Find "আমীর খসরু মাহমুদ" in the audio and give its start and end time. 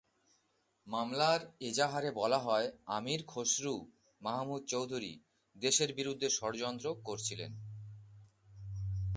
2.85-4.65